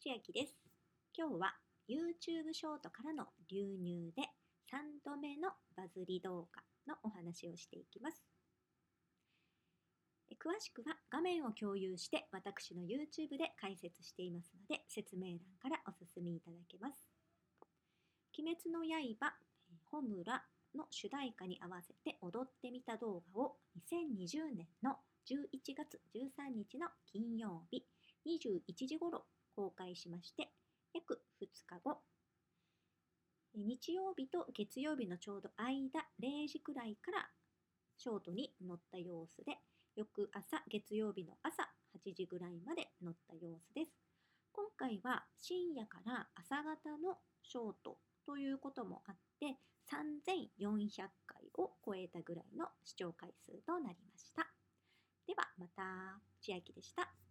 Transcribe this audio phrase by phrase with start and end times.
[0.00, 0.54] 千秋です。
[1.12, 1.54] 今日は
[1.90, 4.22] YouTube ショートからの流入で
[4.70, 8.22] 3度目のバズり動画のお話をしていきます。
[10.30, 17.04] え詳しくは画面を共有して私の YouTube で解説していますので説明欄からお進みいただけます。
[18.38, 18.86] 鬼滅の
[19.18, 19.34] 刃、
[19.68, 20.44] えホムラ
[20.76, 23.56] の主題歌に合わせて踊ってみた動画を
[23.90, 24.94] 2020年の
[25.26, 27.82] 11月13日の金曜日
[28.24, 29.24] 21時頃
[29.58, 30.50] 公開しまして
[30.94, 31.98] 約2日後。
[33.56, 35.90] 日曜日と月曜日のちょうど間
[36.22, 37.26] 0時くらいから
[37.96, 39.58] ショートに乗った様子で
[39.96, 41.68] 翌朝月曜日の朝
[42.06, 43.90] 8時ぐらいまで乗った様子です。
[44.52, 49.56] 今回は深夜から朝方のショートということもあって
[49.90, 54.46] 3400回を超えたぐらいの視聴回数となりました。
[55.26, 57.27] ではまた千秋でした。